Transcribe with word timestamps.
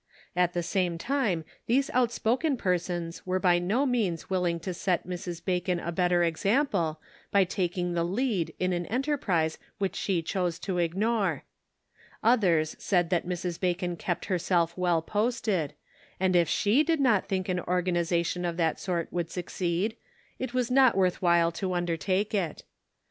At 0.35 0.53
the 0.53 0.63
same 0.63 0.97
time 0.97 1.45
these 1.67 1.91
outspoken 1.93 2.57
persons 2.57 3.23
were 3.23 3.37
by 3.37 3.59
no 3.59 3.85
means 3.85 4.31
willing 4.31 4.59
to 4.61 4.73
set 4.73 5.05
Mrs. 5.05 5.45
Bacon 5.45 5.79
a 5.79 5.91
better 5.91 6.23
example 6.23 6.99
by 7.29 7.43
taking 7.43 7.93
the 7.93 8.03
lead 8.03 8.51
in 8.59 8.73
an 8.73 8.87
enterprise 8.87 9.59
which 9.77 9.95
she 9.95 10.23
chose 10.23 10.57
to 10.57 10.79
ignore. 10.79 11.43
Others 12.23 12.75
said 12.79 13.11
that 13.11 13.27
Mrs. 13.27 13.59
Bacon 13.59 13.95
kept 13.95 14.25
herself 14.25 14.75
well 14.75 15.03
posted, 15.03 15.75
and 16.19 16.35
if 16.35 16.49
she 16.49 16.81
did 16.81 16.99
not 16.99 17.27
think 17.27 17.47
an 17.47 17.59
organization 17.59 18.43
of 18.43 18.57
that 18.57 18.79
sort 18.79 19.13
would 19.13 19.29
succeed, 19.29 19.95
it 20.39 20.51
was 20.51 20.71
not 20.71 20.97
worth 20.97 21.21
while 21.21 21.51
to 21.51 21.75
un 21.75 21.85
dertake 21.85 22.33
it. 22.33 22.63